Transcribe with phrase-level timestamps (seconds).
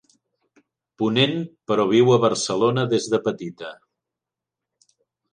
[1.01, 1.35] Ponent,
[1.71, 3.69] però viu a Barcelona des de petita.